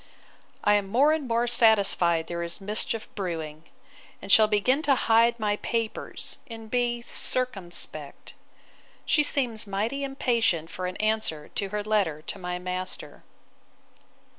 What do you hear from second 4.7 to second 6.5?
to hide my papers,